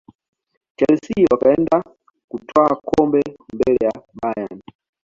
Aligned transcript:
chelsea 0.77 1.27
wakaenda 1.31 1.77
kutwaa 2.29 2.69
kombe 2.75 3.21
mbele 3.53 3.79
ya 3.85 3.93
bayern 4.13 4.61